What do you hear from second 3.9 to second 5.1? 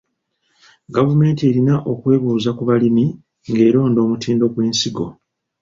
omutindo gw'ensigo.